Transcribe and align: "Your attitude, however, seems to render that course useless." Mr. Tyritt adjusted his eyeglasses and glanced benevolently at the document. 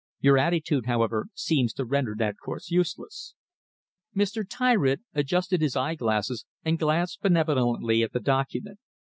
"Your 0.19 0.39
attitude, 0.39 0.87
however, 0.87 1.27
seems 1.35 1.73
to 1.73 1.85
render 1.85 2.15
that 2.17 2.37
course 2.43 2.71
useless." 2.71 3.35
Mr. 4.15 4.43
Tyritt 4.43 5.01
adjusted 5.13 5.61
his 5.61 5.75
eyeglasses 5.75 6.43
and 6.65 6.79
glanced 6.79 7.21
benevolently 7.21 8.01
at 8.01 8.11
the 8.11 8.19
document. 8.19 8.79